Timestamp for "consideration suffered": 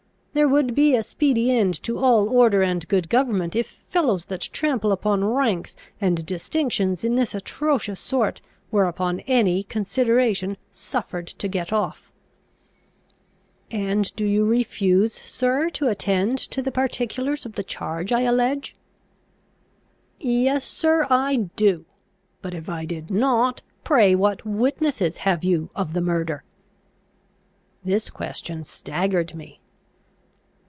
9.61-11.27